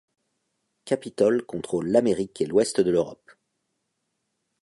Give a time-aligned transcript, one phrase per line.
[0.83, 3.31] Capitol contrôle l'Amérique et l'Ouest de l'Europe.